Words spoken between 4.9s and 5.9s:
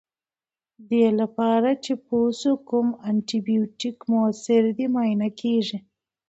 معاینه کیږي.